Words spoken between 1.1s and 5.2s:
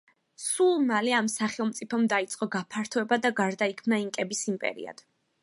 ამ სახელმწიფომ დაიწყო გაფართოება და გარდაიქმნა ინკების იმპერიად.